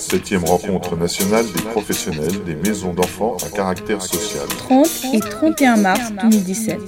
Septième 0.00 0.44
rencontre 0.44 0.96
nationale 0.96 1.44
des 1.54 1.62
professionnels 1.62 2.42
des 2.44 2.54
maisons 2.54 2.94
d'enfants 2.94 3.36
à 3.46 3.50
caractère 3.54 4.00
social. 4.00 4.48
30 4.48 4.88
et 5.12 5.20
31 5.20 5.76
mars 5.76 6.10
2017. 6.22 6.78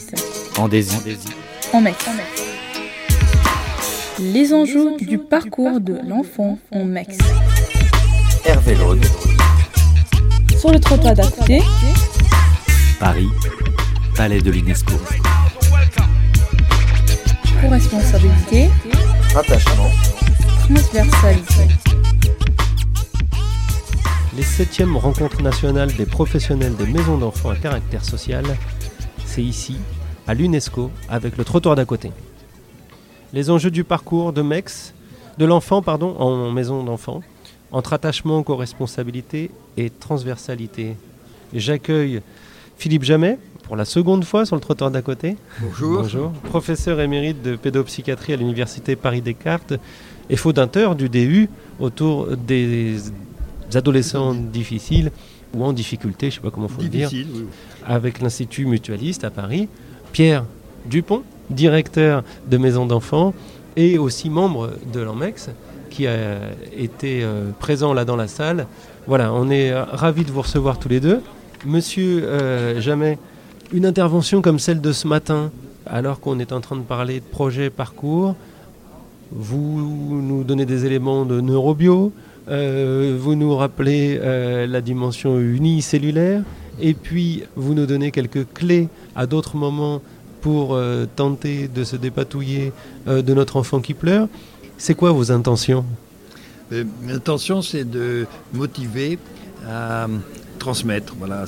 En. 0.58 0.64
En 1.76 1.80
Mex. 1.82 1.98
Les 4.18 4.54
enjeux 4.54 4.96
du 4.98 5.18
parcours 5.18 5.78
de 5.78 5.98
l'enfant 6.08 6.58
en 6.72 6.84
Mex. 6.84 7.18
Hervé 8.46 8.74
Laude. 8.76 9.04
Sur 10.58 10.72
le 10.72 10.80
trottoir 10.80 11.14
d'à 11.14 11.26
côté, 11.26 11.60
Paris. 12.98 13.28
Palais 14.16 14.40
de 14.40 14.50
l'UNESCO. 14.50 14.94
co-responsabilité, 17.60 18.70
Attachement. 19.36 19.90
transversalité. 20.66 21.91
Les 24.52 24.66
septièmes 24.66 24.98
rencontres 24.98 25.40
nationales 25.40 25.94
des 25.94 26.04
professionnels 26.04 26.76
des 26.76 26.84
maisons 26.84 27.16
d'enfants 27.16 27.48
à 27.48 27.56
caractère 27.56 28.04
social, 28.04 28.44
c'est 29.24 29.42
ici, 29.42 29.78
à 30.26 30.34
l'UNESCO, 30.34 30.90
avec 31.08 31.38
le 31.38 31.44
trottoir 31.44 31.74
d'à 31.74 31.86
côté. 31.86 32.12
Les 33.32 33.48
enjeux 33.48 33.70
du 33.70 33.82
parcours 33.82 34.34
de 34.34 34.42
MEX, 34.42 34.92
de 35.38 35.46
l'enfant, 35.46 35.80
pardon, 35.80 36.14
en 36.18 36.50
maison 36.50 36.84
d'enfants, 36.84 37.22
entre 37.70 37.94
attachement, 37.94 38.42
co-responsabilité 38.42 39.50
et 39.78 39.88
transversalité. 39.88 40.98
J'accueille 41.54 42.20
Philippe 42.76 43.04
Jamet 43.04 43.38
pour 43.62 43.74
la 43.74 43.86
seconde 43.86 44.26
fois 44.26 44.44
sur 44.44 44.54
le 44.54 44.60
trottoir 44.60 44.90
d'à 44.90 45.00
côté. 45.00 45.38
Bonjour. 45.62 46.02
Bonjour. 46.02 46.30
Professeur 46.44 47.00
émérite 47.00 47.40
de 47.40 47.56
pédopsychiatrie 47.56 48.34
à 48.34 48.36
l'université 48.36 48.96
Paris-Descartes 48.96 49.72
et 50.28 50.36
fondateur 50.36 50.94
du 50.94 51.08
DU 51.08 51.48
autour 51.80 52.36
des 52.36 52.98
adolescents 53.76 54.34
difficiles 54.34 55.10
ou 55.54 55.64
en 55.64 55.72
difficulté, 55.72 56.30
je 56.30 56.36
ne 56.36 56.40
sais 56.40 56.40
pas 56.40 56.50
comment 56.50 56.68
il 56.68 56.74
faut 56.74 56.82
le 56.82 56.88
dire, 56.88 57.10
oui. 57.12 57.26
avec 57.86 58.20
l'Institut 58.20 58.66
Mutualiste 58.66 59.24
à 59.24 59.30
Paris. 59.30 59.68
Pierre 60.12 60.44
Dupont, 60.86 61.22
directeur 61.50 62.22
de 62.50 62.56
maison 62.56 62.86
d'enfants 62.86 63.34
et 63.76 63.98
aussi 63.98 64.30
membre 64.30 64.70
de 64.92 65.00
l'AMEX, 65.00 65.50
qui 65.90 66.06
a 66.06 66.38
été 66.76 67.22
euh, 67.22 67.50
présent 67.58 67.92
là 67.92 68.04
dans 68.04 68.16
la 68.16 68.28
salle. 68.28 68.66
Voilà, 69.06 69.32
on 69.32 69.50
est 69.50 69.70
euh, 69.70 69.84
ravis 69.84 70.24
de 70.24 70.30
vous 70.30 70.42
recevoir 70.42 70.78
tous 70.78 70.88
les 70.88 71.00
deux. 71.00 71.20
Monsieur 71.66 72.24
euh, 72.24 72.80
Jamais, 72.80 73.18
une 73.72 73.86
intervention 73.86 74.42
comme 74.42 74.58
celle 74.58 74.80
de 74.80 74.92
ce 74.92 75.06
matin, 75.06 75.50
alors 75.86 76.20
qu'on 76.20 76.38
est 76.38 76.52
en 76.52 76.60
train 76.60 76.76
de 76.76 76.82
parler 76.82 77.20
de 77.20 77.24
projet 77.24 77.70
parcours, 77.70 78.34
vous 79.30 80.20
nous 80.22 80.44
donnez 80.44 80.66
des 80.66 80.84
éléments 80.84 81.24
de 81.24 81.40
neurobio, 81.40 82.12
euh, 82.48 83.16
vous 83.18 83.34
nous 83.34 83.54
rappelez 83.56 84.18
euh, 84.20 84.66
la 84.66 84.80
dimension 84.80 85.38
unicellulaire, 85.38 86.42
et 86.80 86.94
puis 86.94 87.44
vous 87.56 87.74
nous 87.74 87.86
donnez 87.86 88.10
quelques 88.10 88.46
clés 88.52 88.88
à 89.14 89.26
d'autres 89.26 89.56
moments 89.56 90.02
pour 90.40 90.74
euh, 90.74 91.06
tenter 91.14 91.68
de 91.68 91.84
se 91.84 91.96
dépatouiller 91.96 92.72
de 93.06 93.34
notre 93.34 93.56
enfant 93.56 93.80
qui 93.80 93.94
pleure. 93.94 94.28
C'est 94.76 94.94
quoi 94.94 95.12
vos 95.12 95.30
intentions? 95.30 95.84
L'intention, 97.06 97.62
c'est 97.62 97.84
de 97.88 98.26
motiver 98.52 99.18
à 99.68 100.08
transmettre, 100.62 101.16
voilà, 101.18 101.40
à 101.40 101.46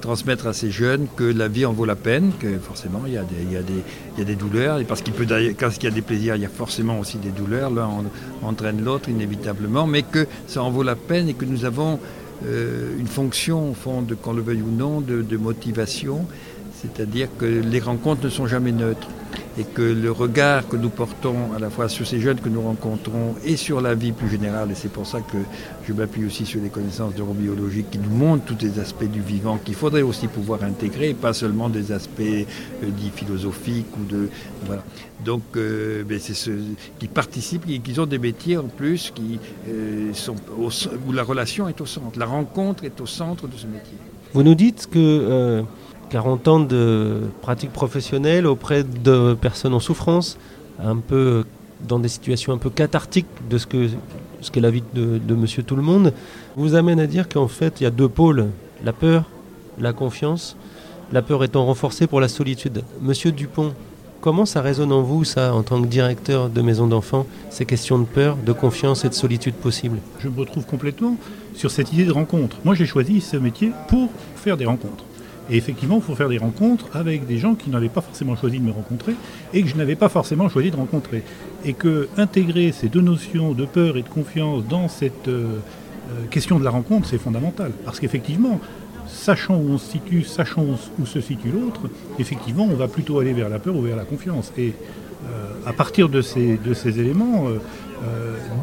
transmettre 0.00 0.46
à 0.46 0.54
ces 0.54 0.70
jeunes 0.70 1.06
que 1.16 1.24
la 1.24 1.48
vie 1.48 1.66
en 1.66 1.74
vaut 1.74 1.84
la 1.84 1.96
peine, 1.96 2.32
que 2.40 2.58
forcément 2.58 3.02
il 3.06 3.12
y 3.12 3.18
a 3.18 3.24
des, 3.24 4.24
des, 4.24 4.34
douleurs, 4.34 4.78
et 4.78 4.84
parce 4.84 5.02
qu'il 5.02 5.12
peut 5.12 5.26
quand 5.60 5.68
il 5.76 5.84
y 5.84 5.86
a 5.86 5.90
des 5.90 6.00
plaisirs, 6.00 6.36
il 6.36 6.40
y 6.42 6.46
a 6.46 6.48
forcément 6.48 6.98
aussi 6.98 7.18
des 7.18 7.28
douleurs, 7.28 7.70
l'un 7.70 7.84
en- 7.86 8.04
entraîne 8.42 8.82
l'autre 8.82 9.10
inévitablement, 9.10 9.86
mais 9.86 10.00
que 10.02 10.26
ça 10.46 10.62
en 10.62 10.70
vaut 10.70 10.82
la 10.82 10.96
peine 10.96 11.28
et 11.28 11.34
que 11.34 11.44
nous 11.44 11.66
avons 11.66 11.98
euh, 12.46 12.98
une 12.98 13.06
fonction, 13.06 13.72
au 13.72 13.74
fond, 13.74 14.02
qu'on 14.22 14.32
le 14.32 14.40
veuille 14.40 14.62
ou 14.62 14.70
non, 14.70 15.02
de 15.02 15.36
motivation, 15.36 16.26
c'est-à-dire 16.82 17.28
que 17.38 17.46
les 17.46 17.80
rencontres 17.80 18.24
ne 18.24 18.30
sont 18.30 18.46
jamais 18.46 18.72
neutres 18.72 19.08
et 19.58 19.64
que 19.64 19.82
le 19.82 20.10
regard 20.10 20.66
que 20.66 20.76
nous 20.76 20.88
portons 20.88 21.52
à 21.54 21.58
la 21.58 21.68
fois 21.68 21.88
sur 21.88 22.06
ces 22.06 22.20
jeunes 22.20 22.40
que 22.40 22.48
nous 22.48 22.62
rencontrons 22.62 23.34
et 23.44 23.56
sur 23.56 23.80
la 23.80 23.94
vie 23.94 24.12
plus 24.12 24.28
générale, 24.28 24.70
et 24.70 24.74
c'est 24.74 24.90
pour 24.90 25.06
ça 25.06 25.20
que 25.20 25.36
je 25.86 25.92
m'appuie 25.92 26.24
aussi 26.24 26.46
sur 26.46 26.60
les 26.62 26.70
connaissances 26.70 27.14
neurobiologiques 27.16 27.90
qui 27.90 27.98
nous 27.98 28.14
montrent 28.14 28.44
tous 28.44 28.64
les 28.64 28.78
aspects 28.78 29.04
du 29.04 29.20
vivant 29.20 29.58
qu'il 29.58 29.74
faudrait 29.74 30.02
aussi 30.02 30.26
pouvoir 30.26 30.62
intégrer, 30.64 31.10
et 31.10 31.14
pas 31.14 31.34
seulement 31.34 31.68
des 31.68 31.92
aspects 31.92 32.20
euh, 32.20 32.44
dits 32.82 33.12
philosophiques 33.14 33.94
ou 34.00 34.04
de 34.10 34.28
voilà. 34.64 34.82
Donc 35.24 35.42
euh, 35.56 36.02
ben, 36.04 36.18
c'est 36.18 36.34
ceux 36.34 36.58
qui 36.98 37.08
participent, 37.08 37.66
qui, 37.66 37.78
qui 37.80 38.00
ont 38.00 38.06
des 38.06 38.18
métiers 38.18 38.56
en 38.56 38.68
plus 38.68 39.12
qui 39.14 39.38
euh, 39.68 40.14
sont 40.14 40.36
au, 40.58 40.70
où 41.06 41.12
la 41.12 41.22
relation 41.22 41.68
est 41.68 41.80
au 41.80 41.86
centre, 41.86 42.18
la 42.18 42.26
rencontre 42.26 42.84
est 42.84 43.00
au 43.00 43.06
centre 43.06 43.46
de 43.46 43.56
ce 43.56 43.66
métier. 43.66 43.98
Vous 44.32 44.42
nous 44.42 44.54
dites 44.54 44.88
que 44.90 45.62
40 46.12 46.48
ans 46.48 46.60
de 46.60 47.22
pratique 47.40 47.72
professionnelle 47.72 48.46
auprès 48.46 48.84
de 48.84 49.32
personnes 49.32 49.72
en 49.72 49.80
souffrance, 49.80 50.36
un 50.78 50.96
peu 50.96 51.44
dans 51.88 51.98
des 51.98 52.08
situations 52.08 52.52
un 52.52 52.58
peu 52.58 52.68
cathartiques 52.68 53.26
de 53.48 53.56
ce 53.56 53.66
que 53.66 53.88
ce 54.42 54.50
qu'est 54.50 54.60
la 54.60 54.70
vie 54.70 54.84
de, 54.92 55.34
Monsieur 55.34 55.62
Tout 55.62 55.74
le 55.74 55.82
Monde, 55.82 56.12
vous 56.54 56.74
amène 56.74 57.00
à 57.00 57.06
dire 57.06 57.30
qu'en 57.30 57.48
fait 57.48 57.80
il 57.80 57.84
y 57.84 57.86
a 57.86 57.90
deux 57.90 58.10
pôles 58.10 58.48
la 58.84 58.92
peur, 58.92 59.24
la 59.78 59.94
confiance. 59.94 60.56
La 61.12 61.22
peur 61.22 61.44
étant 61.44 61.64
renforcée 61.64 62.06
pour 62.06 62.20
la 62.20 62.28
solitude. 62.28 62.82
Monsieur 63.00 63.32
Dupont, 63.32 63.72
comment 64.20 64.46
ça 64.46 64.60
résonne 64.60 64.92
en 64.92 65.02
vous, 65.02 65.24
ça, 65.24 65.54
en 65.54 65.62
tant 65.62 65.80
que 65.80 65.86
directeur 65.86 66.48
de 66.48 66.62
maison 66.62 66.86
d'enfants, 66.86 67.26
ces 67.50 67.66
questions 67.66 67.98
de 67.98 68.04
peur, 68.04 68.36
de 68.36 68.52
confiance 68.52 69.04
et 69.04 69.10
de 69.10 69.14
solitude 69.14 69.54
possible? 69.54 69.98
Je 70.20 70.28
me 70.28 70.40
retrouve 70.40 70.64
complètement 70.64 71.16
sur 71.54 71.70
cette 71.70 71.92
idée 71.92 72.04
de 72.04 72.12
rencontre. 72.12 72.56
Moi, 72.64 72.74
j'ai 72.74 72.86
choisi 72.86 73.20
ce 73.20 73.36
métier 73.36 73.72
pour 73.88 74.08
faire 74.36 74.56
des 74.56 74.64
rencontres. 74.64 75.04
Et 75.50 75.56
effectivement, 75.56 75.96
il 75.96 76.02
faut 76.02 76.14
faire 76.14 76.28
des 76.28 76.38
rencontres 76.38 76.86
avec 76.94 77.26
des 77.26 77.38
gens 77.38 77.54
qui 77.54 77.70
n'avaient 77.70 77.88
pas 77.88 78.00
forcément 78.00 78.36
choisi 78.36 78.58
de 78.58 78.64
me 78.64 78.70
rencontrer 78.70 79.14
et 79.52 79.62
que 79.62 79.68
je 79.68 79.76
n'avais 79.76 79.96
pas 79.96 80.08
forcément 80.08 80.48
choisi 80.48 80.70
de 80.70 80.76
rencontrer. 80.76 81.22
Et 81.64 81.72
que 81.72 82.08
intégrer 82.16 82.72
ces 82.72 82.88
deux 82.88 83.00
notions 83.00 83.52
de 83.52 83.64
peur 83.64 83.96
et 83.96 84.02
de 84.02 84.08
confiance 84.08 84.64
dans 84.68 84.88
cette 84.88 85.28
euh, 85.28 85.58
euh, 86.10 86.26
question 86.30 86.58
de 86.58 86.64
la 86.64 86.70
rencontre, 86.70 87.08
c'est 87.08 87.18
fondamental. 87.18 87.72
Parce 87.84 87.98
qu'effectivement, 87.98 88.60
sachant 89.08 89.56
où 89.56 89.70
on 89.70 89.78
se 89.78 89.90
situe, 89.90 90.22
sachant 90.22 90.64
où, 90.98 91.06
se 91.06 91.20
situe 91.20 91.50
l'autre, 91.50 91.82
effectivement, 92.18 92.64
on 92.70 92.76
va 92.76 92.88
plutôt 92.88 93.18
aller 93.18 93.32
vers 93.32 93.48
la 93.48 93.58
peur 93.58 93.74
ou 93.74 93.82
vers 93.82 93.96
la 93.96 94.04
confiance. 94.04 94.52
Et 94.56 94.74
euh, 95.24 95.50
à 95.66 95.72
partir 95.72 96.08
de 96.08 96.22
ces, 96.22 96.58
éléments, 96.98 97.46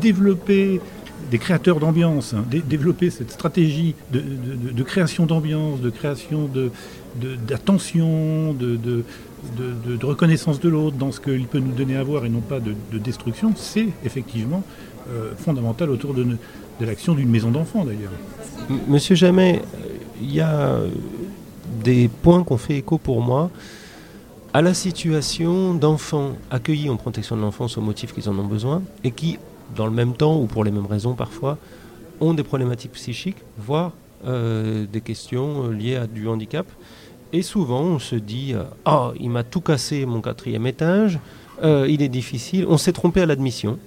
développer 0.02 0.82
des 1.32 1.38
créateurs 1.38 1.80
d'ambiance, 1.80 2.34
hein, 2.34 2.44
dé- 2.50 2.62
développer 2.62 3.10
cette 3.10 3.32
stratégie 3.32 3.96
de, 4.12 4.84
création 4.84 5.26
d'ambiance, 5.26 5.80
de 5.82 5.90
création 5.90 6.50
d'attention, 7.48 8.54
de, 8.54 9.04
reconnaissance 10.04 10.60
de 10.60 10.70
l'autre 10.70 10.98
dans 10.98 11.12
ce 11.12 11.20
qu'il 11.20 11.46
peut 11.46 11.60
nous 11.60 11.72
donner 11.74 11.96
à 11.96 12.04
voir 12.04 12.26
et 12.26 12.30
non 12.30 12.42
pas 12.42 12.60
de, 12.60 12.74
de 12.92 12.98
destruction, 12.98 13.54
c'est 13.56 13.88
effectivement 14.04 14.64
euh, 15.10 15.32
fondamental 15.38 15.90
autour 15.90 16.14
de, 16.14 16.26
l'action 16.82 17.14
d'une 17.14 17.30
maison 17.30 17.52
d'enfants 17.52 17.84
d'ailleurs. 17.86 18.12
Monsieur 18.88 19.16
Jamais, 19.16 19.62
il 20.22 20.34
y 20.34 20.40
a 20.42 20.78
des 21.84 22.08
points 22.08 22.44
qu'on 22.44 22.58
fait 22.58 22.78
écho 22.78 22.98
pour 22.98 23.22
moi 23.22 23.50
à 24.54 24.62
la 24.62 24.74
situation 24.74 25.74
d'enfants 25.74 26.32
accueillis 26.50 26.90
en 26.90 26.96
protection 26.98 27.36
de 27.36 27.42
l'enfance 27.42 27.78
au 27.78 27.82
motif 27.82 28.14
qu'ils 28.14 28.28
en 28.30 28.38
ont 28.40 28.48
besoin 28.48 28.82
et 29.04 29.12
qui, 29.12 29.38
dans 29.76 29.86
le 29.86 29.92
même 29.92 30.14
temps 30.14 30.40
ou 30.40 30.46
pour 30.46 30.64
les 30.64 30.72
mêmes 30.72 30.86
raisons 30.86 31.14
parfois, 31.14 31.58
ont 32.20 32.34
des 32.34 32.44
problématiques 32.44 32.92
psychiques, 32.94 33.38
voire 33.58 33.92
euh, 34.26 34.86
des 34.92 35.00
questions 35.00 35.68
euh, 35.68 35.74
liées 35.74 35.96
à 35.96 36.06
du 36.06 36.28
handicap. 36.28 36.68
Et 37.32 37.42
souvent, 37.42 37.82
on 37.82 38.00
se 38.00 38.16
dit 38.16 38.54
euh, 38.54 38.64
Ah, 38.84 39.12
il 39.20 39.30
m'a 39.30 39.44
tout 39.44 39.62
cassé 39.62 40.06
mon 40.06 40.20
quatrième 40.22 40.68
étage, 40.68 41.20
il 41.62 42.02
est 42.02 42.08
difficile, 42.08 42.66
on 42.70 42.78
s'est 42.78 42.94
trompé 42.94 43.20
à 43.22 43.26
l'admission, 43.26 43.80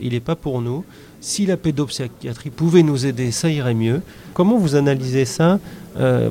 il 0.00 0.12
n'est 0.12 0.20
pas 0.20 0.34
pour 0.34 0.62
nous. 0.62 0.82
Si 1.20 1.44
la 1.44 1.58
pédopsychiatrie 1.58 2.48
pouvait 2.48 2.82
nous 2.82 3.04
aider, 3.04 3.32
ça 3.32 3.50
irait 3.50 3.74
mieux. 3.74 4.00
Comment 4.32 4.56
vous 4.56 4.76
analysez 4.76 5.26
ça 5.26 5.60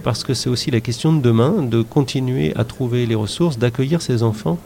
Parce 0.03 0.23
que 0.23 0.33
c'est 0.33 0.49
aussi 0.49 0.71
la 0.71 0.79
question 0.79 1.13
de 1.13 1.21
demain, 1.21 1.61
de 1.61 1.83
continuer 1.83 2.51
à 2.55 2.63
trouver 2.63 3.05
les 3.05 3.13
ressources, 3.13 3.59
d'accueillir 3.59 4.01
ces 4.01 4.23
enfants 4.23 4.57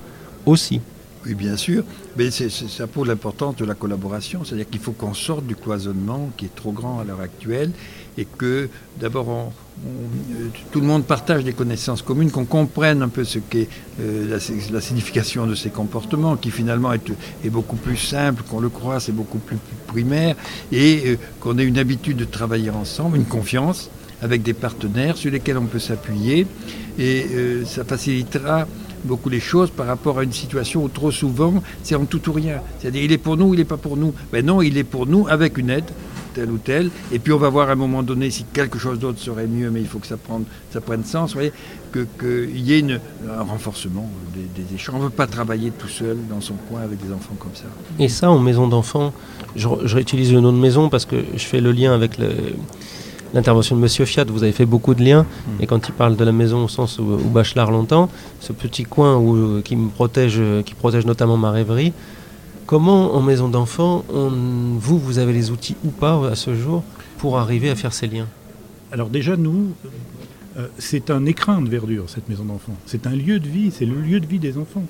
aussi? 0.45 0.79
Oui, 1.23 1.35
bien 1.35 1.55
sûr, 1.55 1.83
mais 2.17 2.31
c'est, 2.31 2.49
c'est- 2.49 2.67
ça 2.67 2.87
pose 2.87 3.07
l'importance 3.07 3.55
de 3.57 3.65
la 3.65 3.75
collaboration, 3.75 4.43
c'est-à-dire 4.43 4.67
qu'il 4.67 4.79
faut 4.81 4.91
qu'on 4.91 5.13
sorte 5.13 5.45
du 5.45 5.55
cloisonnement 5.55 6.31
qui 6.35 6.45
est 6.45 6.55
trop 6.55 6.71
grand 6.71 6.99
à 6.99 7.03
l'heure 7.03 7.21
actuelle 7.21 7.71
et 8.17 8.25
que 8.25 8.69
d'abord 8.99 9.27
on- 9.29 9.51
on- 9.85 10.49
tout 10.71 10.81
le 10.81 10.87
monde 10.87 11.05
partage 11.05 11.43
des 11.43 11.53
connaissances 11.53 12.01
communes, 12.01 12.31
qu'on 12.31 12.45
comprenne 12.45 13.03
un 13.03 13.07
peu 13.07 13.23
ce 13.23 13.37
qu'est 13.37 13.69
euh, 13.99 14.27
la, 14.29 14.37
la 14.73 14.81
signification 14.81 15.45
de 15.45 15.53
ces 15.53 15.69
comportements, 15.69 16.37
qui 16.37 16.49
finalement 16.49 16.91
est, 16.91 17.11
est 17.45 17.49
beaucoup 17.51 17.75
plus 17.75 17.97
simple 17.97 18.41
qu'on 18.49 18.59
le 18.59 18.69
croit, 18.69 18.99
c'est 18.99 19.11
beaucoup 19.11 19.37
plus 19.37 19.57
primaire, 19.85 20.35
et 20.71 21.03
euh, 21.05 21.17
qu'on 21.39 21.59
ait 21.59 21.65
une 21.65 21.77
habitude 21.77 22.17
de 22.17 22.25
travailler 22.25 22.71
ensemble, 22.71 23.17
une 23.17 23.25
confiance 23.25 23.91
avec 24.23 24.41
des 24.43 24.53
partenaires 24.53 25.17
sur 25.17 25.31
lesquels 25.31 25.57
on 25.57 25.65
peut 25.65 25.79
s'appuyer, 25.79 26.45
et 27.01 27.25
euh, 27.33 27.65
ça 27.65 27.83
facilitera 27.83 28.67
beaucoup 29.03 29.29
les 29.29 29.39
choses 29.39 29.71
par 29.71 29.87
rapport 29.87 30.19
à 30.19 30.23
une 30.23 30.31
situation 30.31 30.83
où 30.83 30.87
trop 30.87 31.09
souvent 31.09 31.55
c'est 31.81 31.95
en 31.95 32.05
tout 32.05 32.29
ou 32.29 32.33
rien. 32.33 32.61
C'est-à-dire 32.79 33.03
il 33.03 33.11
est 33.11 33.17
pour 33.17 33.37
nous, 33.37 33.55
il 33.55 33.57
n'est 33.57 33.65
pas 33.65 33.77
pour 33.77 33.97
nous. 33.97 34.13
Mais 34.31 34.43
non, 34.43 34.61
il 34.61 34.77
est 34.77 34.83
pour 34.83 35.07
nous 35.07 35.27
avec 35.27 35.57
une 35.57 35.71
aide, 35.71 35.89
tel 36.35 36.51
ou 36.51 36.59
tel, 36.59 36.91
et 37.11 37.17
puis 37.17 37.33
on 37.33 37.39
va 37.39 37.49
voir 37.49 37.69
à 37.69 37.71
un 37.71 37.75
moment 37.75 38.03
donné 38.03 38.29
si 38.29 38.43
quelque 38.53 38.77
chose 38.77 38.99
d'autre 38.99 39.17
serait 39.19 39.47
mieux, 39.47 39.71
mais 39.71 39.81
il 39.81 39.87
faut 39.87 39.97
que 39.97 40.05
ça 40.05 40.15
prenne, 40.15 40.43
ça 40.71 40.79
prenne 40.79 41.03
sens, 41.03 41.31
vous 41.31 41.39
voyez, 41.39 41.51
qu'il 41.91 42.59
y 42.59 42.73
ait 42.73 42.85
un 43.27 43.41
renforcement 43.41 44.07
des, 44.35 44.75
échanges. 44.75 44.95
On 44.95 44.99
ne 44.99 45.05
veut 45.05 45.09
pas 45.09 45.27
travailler 45.27 45.71
tout 45.71 45.89
seul 45.89 46.17
dans 46.29 46.39
son 46.39 46.53
coin 46.69 46.81
avec 46.81 47.03
des 47.03 47.11
enfants 47.11 47.35
comme 47.39 47.55
ça. 47.55 47.65
Et 47.97 48.09
ça, 48.09 48.29
en 48.29 48.39
maison 48.39 48.67
d'enfants, 48.67 49.11
je, 49.55 49.67
réutilise 49.67 50.31
le 50.31 50.39
nom 50.39 50.53
de 50.53 50.59
maison 50.59 50.87
parce 50.87 51.05
que 51.05 51.15
je 51.33 51.43
fais 51.43 51.61
le 51.61 51.71
lien 51.71 51.93
avec 51.93 52.19
l'intervention 53.33 53.75
de 53.75 53.81
Monsieur 53.81 54.05
Fiat, 54.05 54.25
vous 54.25 54.43
avez 54.43 54.51
fait 54.51 54.65
beaucoup 54.65 54.93
de 54.93 55.03
liens, 55.03 55.23
mm. 55.23 55.63
et 55.63 55.67
quand 55.67 55.87
il 55.87 55.93
parle 55.93 56.15
de 56.15 56.23
la 56.23 56.31
maison 56.31 56.65
au 56.65 56.67
sens 56.67 56.99
où, 56.99 57.03
Bachelard 57.03 57.71
longtemps, 57.71 58.09
ce 58.39 58.53
petit 58.53 58.83
coin 58.83 59.17
où, 59.17 59.61
qui 59.61 59.75
me 59.75 59.89
protège, 59.89 60.41
qui 60.65 60.73
protège 60.73 61.05
notamment 61.05 61.37
ma 61.37 61.51
rêverie, 61.51 61.93
Comment, 62.71 63.15
en 63.15 63.21
maison 63.21 63.49
d'enfants, 63.49 64.05
vous, 64.07 64.97
vous 64.97 65.19
avez 65.19 65.33
les 65.33 65.51
outils 65.51 65.75
ou 65.83 65.89
pas 65.89 66.29
à 66.29 66.35
ce 66.35 66.55
jour 66.55 66.83
pour 67.17 67.37
arriver 67.37 67.69
à 67.69 67.75
faire 67.75 67.91
ces 67.91 68.07
liens? 68.07 68.29
Alors 68.93 69.09
déjà, 69.09 69.35
nous, 69.35 69.73
euh, 70.57 70.67
c'est 70.77 71.11
un 71.11 71.25
écrin 71.25 71.61
de 71.61 71.67
verdure, 71.67 72.05
cette 72.07 72.29
maison 72.29 72.45
d'enfants. 72.45 72.77
C'est 72.85 73.07
un 73.07 73.15
lieu 73.15 73.39
de 73.41 73.47
vie, 73.49 73.71
c'est 73.71 73.85
le 73.85 73.95
lieu 73.95 74.21
de 74.21 74.25
vie 74.25 74.39
des 74.39 74.57
enfants. 74.57 74.85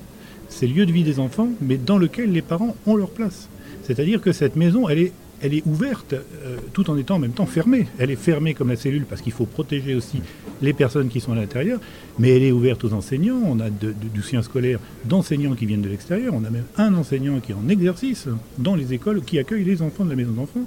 C'est 0.47 0.67
le 0.67 0.73
lieu 0.73 0.85
de 0.85 0.91
vie 0.91 1.03
des 1.03 1.19
enfants, 1.19 1.49
mais 1.59 1.77
dans 1.77 1.97
lequel 1.97 2.31
les 2.31 2.43
parents 2.43 2.75
ont 2.85 2.95
leur 2.95 3.09
place. 3.09 3.49
C'est-à-dire 3.81 4.21
que 4.21 4.31
cette 4.31 4.55
maison, 4.55 4.87
elle 4.87 4.99
est 4.99 5.13
elle 5.41 5.53
est 5.53 5.65
ouverte 5.65 6.13
euh, 6.13 6.57
tout 6.73 6.89
en 6.89 6.97
étant 6.97 7.15
en 7.15 7.19
même 7.19 7.31
temps 7.31 7.45
fermée. 7.45 7.87
Elle 7.97 8.11
est 8.11 8.15
fermée 8.15 8.53
comme 8.53 8.69
la 8.69 8.75
cellule 8.75 9.05
parce 9.05 9.21
qu'il 9.21 9.31
faut 9.31 9.45
protéger 9.45 9.95
aussi 9.95 10.21
les 10.61 10.73
personnes 10.73 11.09
qui 11.09 11.19
sont 11.19 11.31
à 11.33 11.35
l'intérieur, 11.35 11.79
mais 12.19 12.35
elle 12.35 12.43
est 12.43 12.51
ouverte 12.51 12.83
aux 12.83 12.93
enseignants. 12.93 13.41
On 13.45 13.59
a 13.59 13.69
du 13.69 14.21
soutien 14.21 14.43
scolaire 14.43 14.79
d'enseignants 15.05 15.55
qui 15.55 15.65
viennent 15.65 15.81
de 15.81 15.89
l'extérieur. 15.89 16.33
On 16.35 16.43
a 16.45 16.49
même 16.49 16.65
un 16.77 16.93
enseignant 16.93 17.39
qui 17.39 17.51
est 17.51 17.55
en 17.55 17.67
exercice 17.69 18.27
dans 18.57 18.75
les 18.75 18.93
écoles 18.93 19.21
qui 19.21 19.39
accueillent 19.39 19.65
les 19.65 19.81
enfants 19.81 20.05
de 20.05 20.09
la 20.09 20.15
maison 20.15 20.31
d'enfants. 20.31 20.65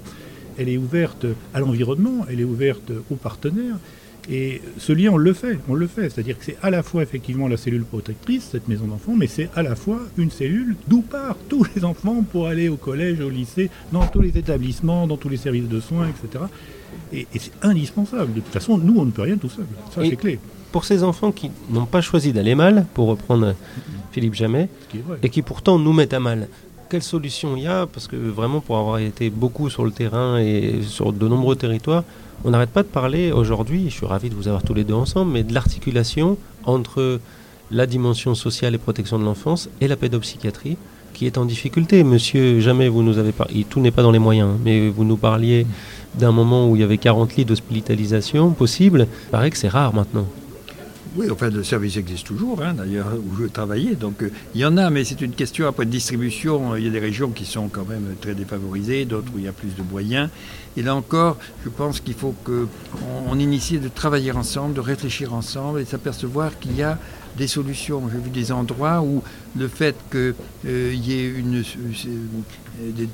Elle 0.57 0.69
est 0.69 0.77
ouverte 0.77 1.25
à 1.53 1.59
l'environnement, 1.59 2.25
elle 2.29 2.39
est 2.39 2.45
ouverte 2.45 2.91
aux 3.09 3.15
partenaires. 3.15 3.77
Et 4.29 4.61
ce 4.77 4.91
lien, 4.91 5.11
on 5.11 5.17
le 5.17 5.33
fait, 5.33 5.59
on 5.69 5.75
le 5.75 5.87
fait. 5.87 6.09
C'est-à-dire 6.09 6.37
que 6.37 6.45
c'est 6.45 6.57
à 6.61 6.69
la 6.69 6.81
fois 6.83 7.03
effectivement 7.03 7.47
la 7.47 7.57
cellule 7.57 7.83
protectrice, 7.83 8.49
cette 8.51 8.67
maison 8.67 8.85
d'enfants, 8.85 9.13
mais 9.15 9.27
c'est 9.27 9.49
à 9.55 9.61
la 9.61 9.75
fois 9.75 9.99
une 10.17 10.31
cellule 10.31 10.75
d'où 10.87 11.01
partent 11.01 11.39
tous 11.47 11.65
les 11.75 11.85
enfants 11.85 12.23
pour 12.23 12.47
aller 12.47 12.69
au 12.69 12.77
collège, 12.77 13.19
au 13.19 13.29
lycée, 13.29 13.69
dans 13.91 14.05
tous 14.07 14.21
les 14.21 14.37
établissements, 14.37 15.05
dans 15.07 15.17
tous 15.17 15.29
les 15.29 15.37
services 15.37 15.69
de 15.69 15.79
soins, 15.79 16.07
etc. 16.07 16.45
Et, 17.13 17.27
c'est 17.37 17.51
indispensable. 17.61 18.33
De 18.33 18.39
toute 18.39 18.51
façon, 18.51 18.77
nous, 18.77 18.97
on 18.97 19.05
ne 19.05 19.11
peut 19.11 19.21
rien 19.21 19.37
tout 19.37 19.49
seul. 19.49 19.65
Ça, 19.93 20.01
c'est 20.03 20.15
clé. 20.15 20.39
Pour 20.71 20.85
ces 20.85 21.03
enfants 21.03 21.31
qui 21.31 21.51
n'ont 21.69 21.85
pas 21.85 22.01
choisi 22.01 22.33
d'aller 22.33 22.55
mal, 22.55 22.85
pour 22.93 23.07
reprendre 23.07 23.55
Philippe 24.11 24.33
Jamet, 24.33 24.69
et 25.21 25.29
qui 25.29 25.41
pourtant 25.41 25.79
nous 25.79 25.93
mettent 25.93 26.13
à 26.13 26.19
mal, 26.19 26.47
quelle 26.89 27.03
solution 27.03 27.55
il 27.55 27.63
y 27.63 27.67
a 27.67 27.85
Parce 27.85 28.07
que 28.07 28.15
vraiment, 28.15 28.61
pour 28.61 28.77
avoir 28.77 28.99
été 28.99 29.29
beaucoup 29.29 29.69
sur 29.69 29.85
le 29.85 29.91
terrain 29.91 30.37
et 30.39 30.81
sur 30.83 31.13
de 31.13 31.27
nombreux 31.27 31.55
territoires, 31.55 32.03
on 32.43 32.51
n'arrête 32.51 32.69
pas 32.69 32.83
de 32.83 32.87
parler 32.87 33.31
aujourd'hui, 33.31 33.85
je 33.89 33.95
suis 33.95 34.05
ravi 34.05 34.29
de 34.29 34.35
vous 34.35 34.47
avoir 34.47 34.63
tous 34.63 34.73
les 34.73 34.83
deux 34.83 34.93
ensemble, 34.93 35.31
mais 35.31 35.43
de 35.43 35.53
l'articulation 35.53 36.37
entre 36.65 37.19
la 37.71 37.87
dimension 37.87 38.35
sociale 38.35 38.75
et 38.75 38.77
protection 38.77 39.17
de 39.17 39.23
l'enfance 39.23 39.69
et 39.81 39.87
la 39.87 39.95
pédopsychiatrie 39.95 40.77
qui 41.13 41.25
est 41.25 41.37
en 41.37 41.45
difficulté. 41.45 42.03
Monsieur, 42.03 42.59
jamais 42.59 42.89
vous 42.89 43.01
nous 43.01 43.17
avez 43.17 43.31
parlé, 43.31 43.65
tout 43.67 43.79
n'est 43.79 43.91
pas 43.91 44.03
dans 44.03 44.11
les 44.11 44.19
moyens, 44.19 44.49
hein, 44.51 44.59
mais 44.63 44.89
vous 44.89 45.05
nous 45.05 45.17
parliez 45.17 45.65
d'un 46.15 46.31
moment 46.31 46.69
où 46.69 46.75
il 46.75 46.81
y 46.81 46.83
avait 46.83 46.97
40 46.97 47.35
lits 47.37 47.45
d'hospitalisation 47.45 48.51
possible. 48.51 49.07
Il 49.27 49.31
paraît 49.31 49.49
que 49.49 49.57
c'est 49.57 49.69
rare 49.69 49.93
maintenant. 49.93 50.27
Oui, 51.17 51.31
enfin, 51.31 51.49
le 51.49 51.63
service 51.63 51.95
existe 51.95 52.27
toujours, 52.27 52.61
hein, 52.61 52.73
d'ailleurs, 52.73 53.07
où 53.15 53.41
je 53.41 53.47
travaillais. 53.47 53.95
Donc, 53.95 54.21
euh, 54.21 54.31
il 54.53 54.59
y 54.59 54.65
en 54.65 54.75
a, 54.75 54.89
mais 54.89 55.05
c'est 55.05 55.21
une 55.21 55.31
question 55.31 55.65
après 55.65 55.85
de 55.85 55.91
distribution. 55.91 56.75
Il 56.75 56.83
y 56.83 56.87
a 56.87 56.89
des 56.89 56.99
régions 56.99 57.29
qui 57.29 57.45
sont 57.45 57.69
quand 57.69 57.87
même 57.87 58.15
très 58.19 58.35
défavorisées, 58.35 59.05
d'autres 59.05 59.31
où 59.33 59.39
il 59.39 59.45
y 59.45 59.47
a 59.47 59.53
plus 59.53 59.73
de 59.75 59.81
moyens. 59.81 60.29
Et 60.75 60.81
là 60.81 60.93
encore, 60.93 61.37
je 61.63 61.69
pense 61.69 62.01
qu'il 62.01 62.15
faut 62.15 62.35
qu'on 62.43 62.67
on 63.29 63.39
initie 63.39 63.79
de 63.79 63.87
travailler 63.87 64.33
ensemble, 64.33 64.73
de 64.73 64.81
réfléchir 64.81 65.33
ensemble 65.33 65.79
et 65.79 65.85
s'apercevoir 65.85 66.59
qu'il 66.59 66.75
y 66.75 66.83
a 66.83 66.99
des 67.37 67.47
solutions. 67.47 68.09
J'ai 68.11 68.19
vu 68.19 68.29
des 68.29 68.51
endroits 68.51 69.01
où 69.01 69.23
le 69.57 69.69
fait 69.69 69.95
qu'il 70.11 70.35
euh, 70.67 70.93
y 70.93 71.13
ait 71.13 71.29
une, 71.29 71.63
euh, 72.81 73.05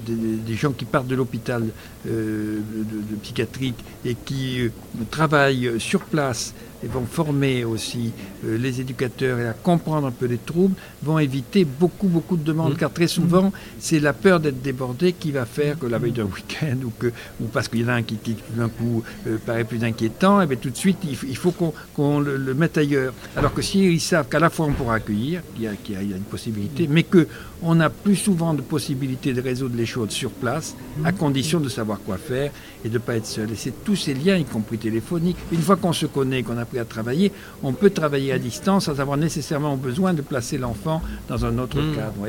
des, 0.46 0.56
gens 0.56 0.72
qui 0.72 0.86
partent 0.86 1.08
de 1.08 1.16
l'hôpital 1.16 1.64
euh, 2.08 2.60
de, 2.60 3.16
psychiatrique 3.22 3.78
et 4.06 4.16
qui 4.16 4.70
travaillent 5.10 5.80
sur 5.80 6.02
place 6.02 6.54
et 6.84 6.88
vont 6.88 7.06
former 7.06 7.64
aussi 7.64 8.12
les 8.44 8.82
éducateurs 8.82 9.40
et 9.40 9.48
à 9.48 9.54
comprendre 9.54 10.08
un 10.08 10.12
peu 10.12 10.26
les 10.26 10.40
troubles, 10.40 10.74
vont 11.04 11.20
éviter 11.20 11.64
beaucoup, 11.64 12.08
beaucoup 12.08 12.38
de 12.38 12.44
demandes. 12.44 12.74
Mmh. 12.74 12.78
Car 12.78 12.92
très 12.92 13.08
souvent, 13.08 13.50
mmh. 13.50 13.52
c'est 13.80 14.00
la 14.00 14.14
peur 14.14 14.40
d'être 14.40 14.64
débordé 14.64 15.14
qui 15.14 15.32
va 15.32 15.46
faire 15.46 15.78
que 15.78 15.86
la 15.86 16.00
veille 16.00 16.12
d'un 16.12 16.24
week-end 16.24 16.78
ou, 16.84 16.92
que, 16.98 17.12
ou 17.40 17.46
parce 17.54 17.68
qu'il 17.68 17.82
y 17.82 17.86
en 17.86 17.90
a 17.90 17.94
un 17.94 18.02
qui, 18.02 18.16
qui 18.16 18.36
d'un 18.56 18.70
coup 18.70 19.04
paraît 19.46 19.64
plus 19.64 19.84
inquiétant, 19.84 20.42
et 20.42 20.48
bien 20.48 20.58
tout 20.58 20.72
de 20.72 20.76
suite, 20.76 20.98
il, 21.04 21.38
faut 21.38 21.52
qu'on 21.52 22.20
le, 22.20 22.36
le, 22.36 22.54
mette 22.56 22.80
ailleurs. 22.80 23.14
Alors 23.36 23.54
que 23.54 23.62
s'ils 23.62 24.02
savent 24.02 24.28
qu'à 24.28 24.40
la 24.40 24.50
fois 24.50 24.66
on 24.66 24.74
pourra 24.74 24.96
accueillir, 24.96 25.42
qu'il 25.54 25.66
y, 25.66 25.68
a 25.68 26.02
une 26.02 26.24
possibilité, 26.24 26.88
mais 26.90 27.04
qu'on 27.04 27.80
a 27.80 27.90
plus 27.92 28.16
souvent 28.16 28.56
de 28.56 28.62
possibilités 28.62 29.34
de 29.34 29.42
résoudre 29.52 29.76
les 29.76 29.86
choses 29.86 30.10
sur 30.10 30.32
place, 30.32 30.76
à 31.04 31.12
condition 31.12 31.60
de 31.60 31.70
savoir 31.70 32.00
quoi 32.06 32.18
faire 32.18 32.52
et 32.84 32.90
de 32.90 32.94
ne 32.94 33.00
pas 33.00 33.16
être 33.16 33.26
seul. 33.26 33.52
Et 33.52 33.56
c'est 33.56 33.84
tous 33.84 33.96
ces 33.96 34.14
liens, 34.14 34.38
y 34.38 34.46
compris 34.46 34.78
téléphoniques. 34.78 35.38
Une 35.52 35.62
fois 35.62 35.76
qu'on 35.76 35.94
se 35.94 36.06
connaît, 36.06 36.42
qu'on 36.44 36.58
a 36.58 36.62
appris 36.62 36.80
à 36.80 36.86
travailler, 36.86 37.32
on 37.62 37.74
peut 37.74 37.90
travailler 37.90 38.32
à 38.32 38.40
distance 38.40 38.86
sans 38.86 39.00
avoir 39.00 39.18
nécessairement 39.18 39.78
besoin 39.78 40.14
de 40.14 40.22
placer 40.22 40.58
l'enfant 40.58 41.02
dans 41.28 41.46
un 41.46 41.58
autre 41.58 41.80
mmh. 41.82 41.96
cadre. 41.96 42.28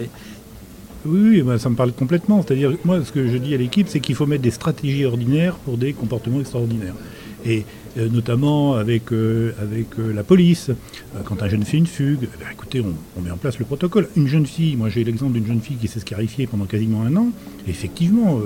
Oui, 1.04 1.42
ça 1.58 1.69
me 1.70 1.76
parle 1.76 1.92
complètement. 1.92 2.42
C'est-à-dire, 2.42 2.72
moi, 2.84 3.04
ce 3.04 3.12
que 3.12 3.26
je 3.28 3.36
dis 3.36 3.54
à 3.54 3.58
l'équipe, 3.58 3.88
c'est 3.88 4.00
qu'il 4.00 4.14
faut 4.14 4.26
mettre 4.26 4.42
des 4.42 4.50
stratégies 4.50 5.04
ordinaires 5.04 5.54
pour 5.64 5.76
des 5.76 5.92
comportements 5.92 6.40
extraordinaires 6.40 6.94
et 7.44 7.64
notamment 7.96 8.74
avec, 8.74 9.12
euh, 9.12 9.52
euh, 9.98 10.12
la 10.12 10.24
police. 10.24 10.70
quand 11.24 11.42
un 11.42 11.48
jeune 11.48 11.64
fait 11.64 11.76
une 11.76 11.86
fugue, 11.86 12.20
eh 12.22 12.38
ben, 12.38 12.46
écoutez, 12.52 12.80
on, 12.80 13.20
met 13.20 13.30
en 13.30 13.36
place 13.36 13.58
le 13.58 13.64
protocole. 13.64 14.08
Une 14.16 14.28
jeune 14.28 14.46
fille, 14.46 14.76
moi 14.76 14.88
j'ai 14.88 15.04
l'exemple 15.04 15.34
d'une 15.34 15.46
jeune 15.46 15.60
fille 15.60 15.76
qui 15.76 15.88
s'est 15.88 16.00
scarifiée 16.00 16.46
pendant 16.46 16.64
quasiment 16.64 17.02
un 17.02 17.14
an, 17.16 17.28
effectivement, 17.68 18.40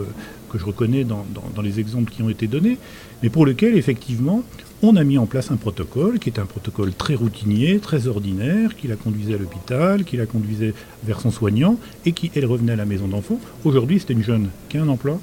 que 0.51 0.59
je 0.59 0.65
reconnais 0.65 1.05
dans, 1.05 1.25
les 1.63 1.81
exemples 1.81 2.13
qui 2.13 2.23
ont 2.23 2.29
été 2.29 2.47
donnés, 2.47 2.79
mais 3.23 3.29
pour 3.29 3.47
lequel, 3.47 3.77
effectivement, 3.77 4.43
on 4.83 4.97
a 4.97 5.05
mis 5.05 5.19
en 5.19 5.27
place 5.27 5.51
un 5.51 5.57
protocole 5.57 6.19
qui 6.19 6.29
est 6.29 6.39
un 6.39 6.45
protocole 6.45 6.93
très 6.93 7.15
routinier, 7.15 7.79
très 7.79 8.07
ordinaire, 8.07 8.77
qui 8.77 8.89
la 8.89 8.97
conduisait 8.97 9.35
à 9.35 9.39
l'hôpital, 9.39 10.05
qui 10.05 10.17
la 10.17 10.27
conduisait 10.27 10.75
vers 11.05 11.21
son 11.21 11.31
soignant, 11.31 11.79
et 12.05 12.13
qui, 12.13 12.31
elle, 12.35 12.47
revenait 12.47 12.73
à 12.73 12.77
la 12.77 12.85
maison 12.85 13.09
d'enfants. 13.09 13.41
Aujourd'hui, 13.65 14.01
c'était 14.01 14.15
une 14.15 14.25
jeune 14.25 14.49
qui 14.69 14.79
a 14.79 14.83
un 14.83 14.89
emploi 14.89 15.19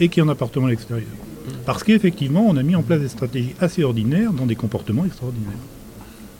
et 0.00 0.08
qui 0.08 0.20
a 0.20 0.24
un 0.24 0.28
appartement 0.28 0.66
à 0.66 0.70
l'extérieur. 0.70 1.06
Parce 1.66 1.82
qu'effectivement, 1.84 2.46
on 2.46 2.56
a 2.56 2.62
mis 2.62 2.76
en 2.76 2.82
place 2.82 3.00
des 3.00 3.08
stratégies 3.08 3.54
assez 3.60 3.84
ordinaires 3.84 4.32
dans 4.32 4.46
des 4.46 4.56
comportements 4.56 5.04
extraordinaires. 5.04 5.52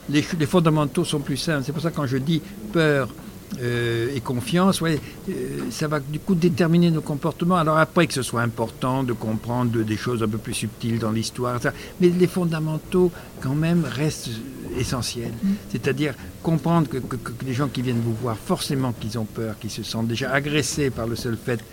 Les, 0.09 0.21
fondamentaux 0.21 1.03
sont 1.03 1.19
plus 1.19 1.37
simples. 1.37 1.63
C'est 1.65 1.71
pour 1.71 1.81
ça 1.81 1.89
que 1.89 1.95
quand 1.95 2.05
je 2.05 2.17
dis 2.17 2.41
peur 2.71 3.09
euh, 3.59 4.13
et 4.15 4.21
confiance, 4.21 4.81
ouais, 4.81 4.99
euh, 5.29 5.33
ça 5.71 5.87
va 5.87 5.99
du 5.99 6.19
coup 6.19 6.35
déterminer 6.35 6.91
nos 6.91 7.01
comportements. 7.01 7.55
Alors 7.55 7.77
après 7.77 8.05
que 8.05 8.13
ce 8.13 8.21
soit 8.21 8.41
important 8.41 9.03
de 9.03 9.13
comprendre 9.13 9.83
des 9.83 9.97
choses 9.97 10.21
un 10.21 10.27
peu 10.27 10.37
plus 10.37 10.53
subtiles 10.53 10.99
dans 10.99 11.11
l'histoire, 11.11 11.59
mais 11.99 12.09
les 12.09 12.27
fondamentaux 12.27 13.11
quand 13.41 13.55
même 13.55 13.83
restent 13.83 14.29
essentiels. 14.77 15.33
Mm. 15.43 15.49
C'est-à-dire 15.71 16.13
comprendre 16.43 16.87
que, 16.87 16.97
que, 16.97 17.17
les 17.45 17.53
gens 17.53 17.67
qui 17.67 17.81
viennent 17.81 18.01
vous 18.01 18.15
voir, 18.15 18.37
forcément 18.37 18.93
qu'ils 18.93 19.17
ont 19.17 19.25
peur, 19.25 19.57
qu'ils 19.59 19.71
se 19.71 19.83
sentent 19.83 20.07
déjà 20.07 20.31
agressés 20.31 20.91
par 20.91 21.07
le 21.07 21.15
seul 21.15 21.37
fait 21.37 21.63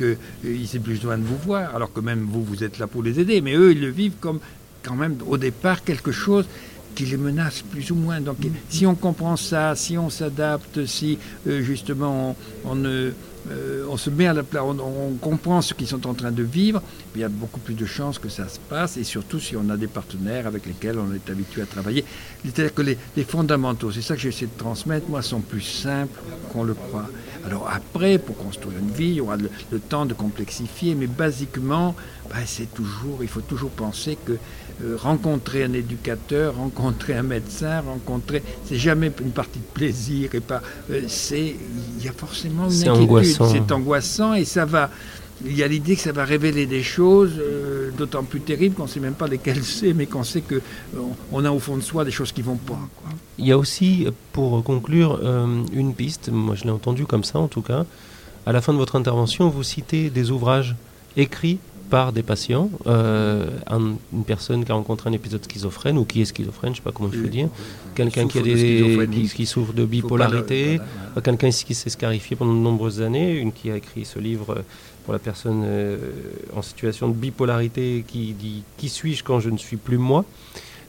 qu'ils 0.00 0.68
n'ont 0.74 0.82
plus 0.82 0.94
besoin 0.94 1.18
de 1.18 1.24
vous 1.24 1.36
voir, 1.36 1.74
alors 1.74 1.92
que 1.92 2.00
même 2.00 2.26
vous, 2.30 2.42
vous 2.42 2.64
êtes 2.64 2.78
là 2.78 2.86
pour 2.86 3.02
les 3.02 3.20
aider. 3.20 3.40
Mais 3.40 3.54
eux, 3.54 3.72
ils 3.72 3.80
le 3.80 3.90
vivent 3.90 4.18
comme 4.20 4.40
quand 4.82 4.96
même 4.96 5.16
au 5.26 5.36
départ 5.36 5.84
quelque 5.84 6.12
chose 6.12 6.46
qui 6.94 7.04
les 7.04 7.16
menace 7.16 7.62
plus 7.62 7.90
ou 7.90 7.94
moins. 7.94 8.20
Donc 8.20 8.38
si 8.68 8.86
on 8.86 8.94
comprend 8.94 9.36
ça, 9.36 9.74
si 9.76 9.96
on 9.96 10.10
s'adapte, 10.10 10.86
si 10.86 11.18
euh, 11.46 11.62
justement 11.62 12.36
on, 12.64 12.74
ne 12.74 13.10
euh, 13.50 13.86
on 13.88 13.96
se 13.96 14.10
met 14.10 14.26
à 14.26 14.34
la 14.34 14.42
place, 14.42 14.62
on, 14.62 15.14
comprend 15.20 15.62
ce 15.62 15.74
qu'ils 15.74 15.86
sont 15.86 16.06
en 16.06 16.14
train 16.14 16.30
de 16.30 16.42
vivre, 16.42 16.82
il 17.14 17.20
y 17.20 17.24
a 17.24 17.28
beaucoup 17.28 17.60
plus 17.60 17.74
de 17.74 17.86
chances 17.86 18.18
que 18.18 18.28
ça 18.28 18.48
se 18.48 18.58
passe, 18.58 18.96
et 18.96 19.04
surtout 19.04 19.40
si 19.40 19.56
on 19.56 19.68
a 19.70 19.76
des 19.76 19.86
partenaires 19.86 20.46
avec 20.46 20.66
lesquels 20.66 20.98
on 20.98 21.12
est 21.14 21.30
habitué 21.30 21.62
à 21.62 21.66
travailler. 21.66 22.04
C'est-à-dire 22.44 22.74
que 22.74 22.82
les, 22.82 23.24
fondamentaux, 23.24 23.90
c'est 23.92 24.02
ça 24.02 24.14
que 24.14 24.20
j'essaie 24.20 24.46
de 24.46 24.58
transmettre, 24.58 25.08
moi, 25.08 25.22
sont 25.22 25.40
plus 25.40 25.60
simples 25.60 26.20
qu'on 26.52 26.64
le 26.64 26.74
croit. 26.74 27.08
Alors 27.46 27.68
après, 27.72 28.18
pour 28.18 28.36
construire 28.36 28.78
une 28.78 28.90
vie, 28.90 29.08
il 29.08 29.14
y 29.14 29.20
aura 29.20 29.36
le, 29.36 29.78
temps 29.78 30.06
de 30.06 30.14
complexifier, 30.14 30.94
mais 30.94 31.06
basiquement, 31.06 31.94
bah, 32.28 32.36
c'est 32.46 32.72
toujours, 32.72 33.18
il 33.22 33.28
faut 33.28 33.40
toujours 33.40 33.70
penser 33.70 34.16
que 34.24 34.32
euh, 34.82 34.96
rencontrer 34.96 35.64
un 35.64 35.74
éducateur, 35.74 36.56
rencontrer 36.56 37.14
un 37.14 37.22
médecin, 37.22 37.80
rencontrer, 37.80 38.42
c'est 38.64 38.78
jamais 38.78 39.12
une 39.20 39.32
partie 39.32 39.58
de 39.58 39.64
plaisir 39.74 40.34
et 40.34 40.40
pas, 40.40 40.62
euh, 40.90 41.02
c'est, 41.06 41.54
il 41.98 42.04
y 42.04 42.08
a 42.08 42.12
forcément 42.12 42.70
une 42.70 42.88
inquiétude, 42.88 43.29
c'est 43.30 43.72
angoissant 43.72 44.34
et 44.34 44.44
ça 44.44 44.64
va, 44.64 44.90
il 45.44 45.56
y 45.56 45.62
a 45.62 45.68
l'idée 45.68 45.96
que 45.96 46.02
ça 46.02 46.12
va 46.12 46.24
révéler 46.24 46.66
des 46.66 46.82
choses 46.82 47.32
euh, 47.38 47.90
d'autant 47.96 48.22
plus 48.24 48.40
terribles 48.40 48.74
qu'on 48.74 48.84
ne 48.84 48.88
sait 48.88 49.00
même 49.00 49.14
pas 49.14 49.26
lesquelles 49.26 49.64
c'est, 49.64 49.92
mais 49.92 50.06
qu'on 50.06 50.24
sait 50.24 50.42
que 50.42 50.60
on 51.32 51.44
a 51.44 51.50
au 51.50 51.58
fond 51.58 51.76
de 51.76 51.82
soi 51.82 52.04
des 52.04 52.10
choses 52.10 52.32
qui 52.32 52.42
vont 52.42 52.56
pas. 52.56 52.78
Il 53.38 53.46
y 53.46 53.52
a 53.52 53.58
aussi, 53.58 54.06
pour 54.32 54.62
conclure, 54.62 55.20
une 55.72 55.94
piste. 55.94 56.30
Moi, 56.30 56.54
je 56.54 56.64
l'ai 56.64 56.70
entendu 56.70 57.06
comme 57.06 57.24
ça, 57.24 57.38
en 57.38 57.48
tout 57.48 57.62
cas. 57.62 57.86
À 58.46 58.52
la 58.52 58.60
fin 58.60 58.72
de 58.72 58.78
votre 58.78 58.96
intervention, 58.96 59.48
vous 59.48 59.62
citez 59.62 60.10
des 60.10 60.30
ouvrages 60.30 60.76
écrits 61.16 61.58
par 61.90 62.12
des 62.12 62.22
patients, 62.22 62.70
euh, 62.86 63.46
une 63.70 64.24
personne 64.24 64.64
qui 64.64 64.72
a 64.72 64.74
rencontré 64.74 65.10
un 65.10 65.12
épisode 65.12 65.44
schizophrène 65.44 65.98
ou 65.98 66.04
qui 66.04 66.22
est 66.22 66.24
schizophrène, 66.24 66.72
je 66.74 66.80
ne 66.80 66.82
sais 66.82 66.82
pas 66.82 66.92
comment 66.92 67.10
il 67.12 67.20
faut 67.20 67.28
dire, 67.28 67.48
quelqu'un 67.94 68.28
qui, 68.28 68.38
a 68.38 68.42
des, 68.42 69.06
qui, 69.34 69.44
souffre 69.44 69.72
de 69.72 69.84
bipolarité, 69.84 70.80
quelqu'un 71.22 71.50
qui 71.50 71.74
s'est 71.74 71.90
scarifié 71.90 72.36
pendant 72.36 72.54
de 72.54 72.58
nombreuses 72.58 73.02
années, 73.02 73.36
une 73.36 73.52
qui 73.52 73.70
a 73.70 73.76
écrit 73.76 74.04
ce 74.04 74.18
livre 74.18 74.64
pour 75.04 75.12
la 75.12 75.18
personne 75.18 75.62
euh, 75.64 75.98
en 76.54 76.62
situation 76.62 77.08
de 77.08 77.14
bipolarité 77.14 78.04
qui 78.06 78.32
dit 78.32 78.62
Qui 78.78 78.88
suis-je 78.88 79.24
quand 79.24 79.40
je 79.40 79.50
ne 79.50 79.58
suis 79.58 79.76
plus 79.76 79.98
moi? 79.98 80.24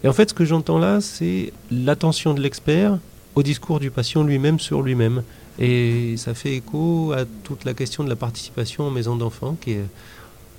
Et 0.04 0.08
en 0.08 0.14
fait, 0.14 0.30
ce 0.30 0.34
que 0.34 0.46
j'entends 0.46 0.80
là, 0.80 1.02
c'est 1.02 1.52
l'attention 1.72 2.34
de 2.34 2.42
l'expert 2.42 2.98
au 3.36 3.44
discours 3.44 3.80
du 3.80 3.92
patient 3.92 4.24
lui-même 4.24 4.60
sur 4.60 4.82
lui-même. 4.82 5.24
Et 5.60 6.16
ça 6.18 6.34
fait 6.34 6.56
écho 6.56 7.14
à 7.14 7.26
toute 7.44 7.66
la 7.66 7.74
question 7.74 8.04
de 8.04 8.10
la 8.10 8.16
participation 8.16 8.86
en 8.86 8.92
maison 8.92 9.16
d'enfants 9.16 9.58
qui 9.60 9.72
est 9.72 9.86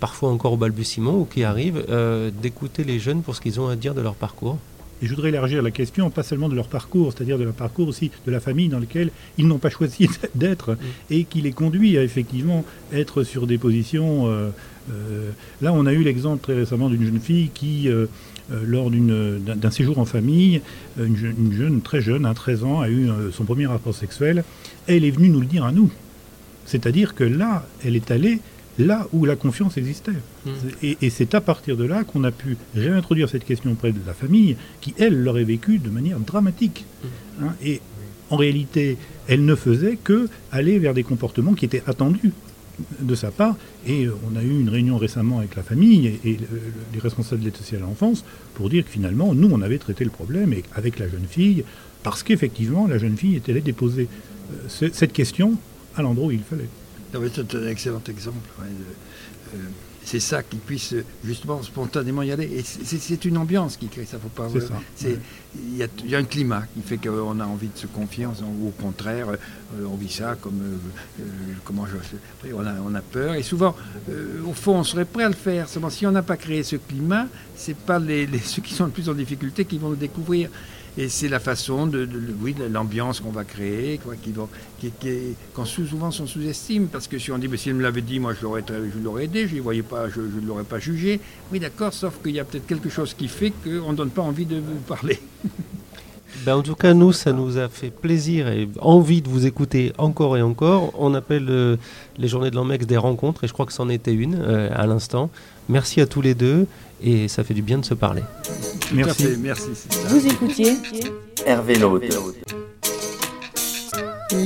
parfois 0.02 0.30
encore 0.30 0.54
au 0.54 0.56
balbutiement 0.56 1.16
ou 1.16 1.24
qui 1.24 1.44
arrive, 1.44 1.84
euh, 1.88 2.32
d'écouter 2.42 2.82
les 2.82 2.98
jeunes 2.98 3.22
pour 3.22 3.36
ce 3.36 3.40
qu'ils 3.40 3.60
ont 3.60 3.68
à 3.68 3.76
dire 3.76 3.94
de 3.94 4.00
leur 4.00 4.16
parcours. 4.16 4.58
Et 5.00 5.06
je 5.06 5.14
voudrais 5.14 5.28
élargir 5.28 5.62
la 5.62 5.70
question, 5.70 6.10
pas 6.10 6.24
seulement 6.24 6.48
de 6.48 6.56
leur 6.56 6.66
parcours, 6.66 7.12
c'est-à-dire 7.12 7.38
de 7.38 7.44
leur 7.44 7.54
parcours 7.54 7.86
aussi 7.86 8.10
de 8.26 8.32
la 8.32 8.40
famille 8.40 8.68
dans 8.68 8.80
laquelle 8.80 9.12
ils 9.38 9.46
n'ont 9.46 9.58
pas 9.58 9.70
choisi 9.70 10.08
d'être 10.34 10.72
mm. 10.72 10.78
et 11.12 11.22
qui 11.22 11.40
les 11.40 11.52
conduit 11.52 11.98
à 11.98 12.02
effectivement 12.02 12.64
être 12.92 13.22
sur 13.22 13.46
des 13.46 13.58
positions. 13.58 14.26
Euh, 14.26 14.50
euh, 14.90 15.30
là, 15.60 15.72
on 15.72 15.86
a 15.86 15.92
eu 15.92 16.02
l'exemple 16.02 16.42
très 16.42 16.54
récemment 16.54 16.88
d'une 16.88 17.04
jeune 17.04 17.20
fille 17.20 17.50
qui, 17.54 17.88
euh, 17.88 18.06
lors 18.64 18.90
d'un 18.90 19.70
séjour 19.70 20.00
en 20.00 20.04
famille, 20.04 20.62
une, 20.98 21.52
jeune, 21.52 21.80
très 21.80 22.00
jeune, 22.00 22.26
à 22.26 22.34
13 22.34 22.64
ans, 22.64 22.80
a 22.80 22.90
eu 22.90 23.08
son 23.32 23.44
premier 23.44 23.66
rapport 23.66 23.94
sexuel. 23.94 24.42
Elle 24.88 25.04
est 25.04 25.12
venue 25.12 25.28
nous 25.28 25.40
le 25.40 25.46
dire 25.46 25.64
à 25.64 25.70
nous. 25.70 25.92
C'est-à-dire 26.66 27.14
que 27.14 27.22
là, 27.22 27.64
elle 27.84 27.94
est 27.94 28.10
allée 28.10 28.40
là 28.78 29.06
où 29.12 29.24
la 29.24 29.36
confiance 29.36 29.76
existait. 29.76 30.12
Hmm. 30.46 30.50
Et, 30.82 31.10
c'est 31.10 31.34
à 31.34 31.40
partir 31.40 31.76
de 31.76 31.84
là 31.84 32.04
qu'on 32.04 32.24
a 32.24 32.30
pu 32.30 32.56
réintroduire 32.74 33.28
cette 33.28 33.44
question 33.44 33.72
auprès 33.72 33.92
de 33.92 34.00
la 34.06 34.14
famille, 34.14 34.56
qui, 34.80 34.94
elle, 34.98 35.22
l'aurait 35.22 35.44
vécu 35.44 35.78
de 35.78 35.90
manière 35.90 36.18
dramatique. 36.18 36.84
Hmm. 37.02 37.44
Hein. 37.44 37.54
et 37.64 37.80
en 38.30 38.36
réalité, 38.36 38.96
elle 39.28 39.44
ne 39.44 39.54
faisait 39.54 39.98
que 40.02 40.28
aller 40.50 40.78
vers 40.78 40.94
des 40.94 41.02
comportements 41.02 41.52
qui 41.52 41.66
étaient 41.66 41.82
attendus 41.86 42.32
de 43.00 43.14
sa 43.14 43.30
part. 43.30 43.56
Et 43.86 44.06
euh, 44.06 44.14
on 44.26 44.36
a 44.36 44.42
eu 44.42 44.60
une 44.60 44.68
réunion 44.68 44.96
récemment 44.96 45.38
avec 45.38 45.54
la 45.54 45.62
famille 45.62 46.18
et, 46.24 46.38
les 46.92 46.98
responsables 46.98 47.40
de 47.40 47.46
l'aide 47.46 47.56
sociale 47.56 47.82
à 47.82 47.86
l'enfance 47.86 48.24
pour 48.54 48.70
dire 48.70 48.84
que 48.84 48.90
finalement, 48.90 49.34
nous, 49.34 49.50
on 49.52 49.60
avait 49.60 49.78
traité 49.78 50.04
le 50.04 50.10
problème 50.10 50.54
avec 50.74 50.98
la 50.98 51.08
jeune 51.08 51.26
fille, 51.28 51.64
parce 52.02 52.22
qu'effectivement, 52.22 52.86
la 52.86 52.98
jeune 52.98 53.16
fille 53.16 53.36
était 53.36 53.52
allée 53.52 53.60
déposer 53.60 54.08
euh, 54.52 54.88
cette 54.92 55.12
question 55.12 55.56
à 55.94 56.02
l'endroit 56.02 56.28
où 56.28 56.32
il 56.32 56.40
fallait. 56.40 56.68
C'est 57.12 57.54
un 57.54 57.66
excellent 57.68 58.02
exemple. 58.08 58.48
Euh, 58.60 59.58
c'est 60.04 60.20
ça 60.20 60.42
qui 60.42 60.56
puisse 60.56 60.94
justement 61.24 61.62
spontanément 61.62 62.22
y 62.22 62.32
aller. 62.32 62.44
Et 62.44 62.62
c'est 62.64 63.24
une 63.24 63.36
ambiance 63.36 63.76
qui 63.76 63.86
crée 63.86 64.04
ça. 64.04 64.18
Faut 64.18 64.28
pas. 64.28 64.48
Il 65.04 65.76
y, 65.76 66.14
a 66.14 66.18
un 66.18 66.24
climat 66.24 66.64
qui 66.74 66.80
fait 66.80 66.96
qu'on 66.96 67.38
a 67.38 67.44
envie 67.44 67.68
de 67.68 67.78
se 67.78 67.86
confier, 67.86 68.26
ou 68.26 68.68
au 68.68 68.70
contraire, 68.70 69.28
euh, 69.30 69.84
on 69.86 69.94
vit 69.94 70.10
ça 70.10 70.36
comme 70.40 70.60
euh, 71.20 71.24
comment 71.64 71.86
je, 71.86 72.52
on 72.52 72.66
a, 72.66 72.72
on 72.84 72.94
a 72.94 73.00
peur. 73.02 73.34
Et 73.34 73.42
souvent, 73.42 73.76
au 74.46 74.54
fond, 74.54 74.76
on 74.78 74.84
serait 74.84 75.04
prêt 75.04 75.24
à 75.24 75.28
le 75.28 75.34
faire. 75.34 75.68
Seulement, 75.68 75.90
si 75.90 76.06
on 76.06 76.12
n'a 76.12 76.22
pas 76.22 76.36
créé 76.36 76.62
ce 76.62 76.76
climat, 76.76 77.26
c'est 77.54 77.76
pas 77.76 77.98
les, 77.98 78.26
ceux 78.44 78.62
qui 78.62 78.74
sont 78.74 78.86
le 78.86 78.90
plus 78.90 79.08
en 79.08 79.14
difficulté 79.14 79.64
qui 79.64 79.78
vont 79.78 79.90
le 79.90 79.96
découvrir. 79.96 80.50
Et 80.98 81.08
c'est 81.08 81.28
la 81.28 81.40
façon 81.40 81.86
de, 81.86 82.06
oui, 82.42 82.54
l'ambiance 82.70 83.20
qu'on 83.20 83.30
va 83.30 83.44
créer, 83.44 83.98
quoi, 83.98 84.14
qui, 84.14 84.34
qui, 84.78 84.90
qui 85.00 85.08
quand 85.54 85.64
souvent 85.64 86.10
sous-estime, 86.10 86.88
parce 86.88 87.08
que 87.08 87.18
si 87.18 87.32
on 87.32 87.38
dit, 87.38 87.48
mais 87.48 87.56
s'il 87.56 87.74
me 87.74 87.82
l'avait 87.82 88.02
dit, 88.02 88.18
moi 88.18 88.34
je 88.34 88.42
l'aurais, 88.42 88.64
je 88.68 89.02
l'aurais 89.02 89.24
aidé, 89.24 89.48
je 89.48 89.56
ne 89.56 89.60
voyais 89.62 89.82
pas, 89.82 90.10
je 90.10 90.20
ne 90.20 90.46
l'aurais 90.46 90.64
pas 90.64 90.78
jugé. 90.78 91.18
Oui, 91.50 91.60
d'accord, 91.60 91.94
sauf 91.94 92.22
qu'il 92.22 92.32
y 92.32 92.40
a 92.40 92.44
peut-être 92.44 92.66
quelque 92.66 92.90
chose 92.90 93.14
qui 93.14 93.28
fait 93.28 93.52
qu'on 93.64 93.92
ne 93.92 93.96
donne 93.96 94.10
pas 94.10 94.22
envie 94.22 94.46
de 94.46 94.56
vous 94.56 94.80
parler. 94.86 95.18
Ben 96.44 96.56
en 96.56 96.62
tout 96.62 96.74
cas, 96.74 96.92
nous, 96.92 97.12
ça 97.12 97.32
nous 97.32 97.58
a 97.58 97.68
fait 97.68 97.90
plaisir 97.90 98.48
et 98.48 98.68
envie 98.80 99.22
de 99.22 99.28
vous 99.28 99.46
écouter 99.46 99.92
encore 99.96 100.36
et 100.36 100.42
encore. 100.42 100.92
On 100.98 101.14
appelle 101.14 101.46
euh, 101.48 101.76
les 102.16 102.26
journées 102.26 102.50
de 102.50 102.56
l'AMEX 102.56 102.84
des 102.84 102.96
rencontres 102.96 103.44
et 103.44 103.46
je 103.46 103.52
crois 103.52 103.66
que 103.66 103.72
c'en 103.72 103.88
était 103.88 104.14
une 104.14 104.34
euh, 104.40 104.68
à 104.74 104.86
l'instant. 104.86 105.30
Merci 105.68 106.00
à 106.00 106.06
tous 106.06 106.20
les 106.20 106.34
deux 106.34 106.66
et 107.02 107.28
ça 107.28 107.44
fait 107.44 107.54
du 107.54 107.62
bien 107.62 107.78
de 107.78 107.84
se 107.84 107.94
parler. 107.94 108.22
Merci. 108.92 109.28
merci. 109.38 109.70
Vous 110.08 110.26
écoutiez 110.26 110.76
Hervé 111.46 111.76
Laude. 111.76 112.04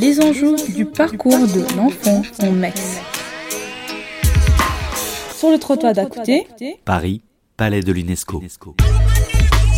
Les 0.01 0.21
enjeux 0.21 0.57
du 0.75 0.85
parcours 0.85 1.39
de 1.39 1.77
l'enfant 1.77 2.23
en 2.41 2.53
MEX. 2.53 2.99
Sur 5.37 5.51
le 5.51 5.59
trottoir 5.59 5.93
d'à 5.93 6.07
côté, 6.07 6.47
Paris, 6.85 7.23
Palais 7.57 7.83
de 7.83 7.93
l'UNESCO. 7.93 8.43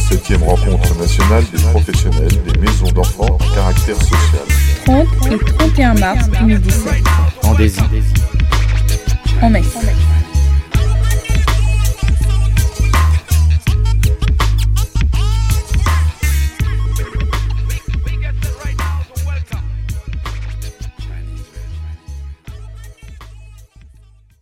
Septième 0.08 0.42
rencontre 0.42 0.98
nationale 0.98 1.44
des 1.52 1.62
professionnels 1.62 2.42
des 2.42 2.58
maisons 2.58 2.90
d'enfants 2.92 3.36
à 3.36 3.54
caractère 3.54 3.96
social. 3.96 4.46
30 4.86 5.06
et 5.32 5.38
31 5.38 5.94
mars 5.94 6.30
2017. 6.30 6.92
En 7.44 7.54
Désir. 7.54 7.84
En 9.42 9.50
Mex. 9.50 9.66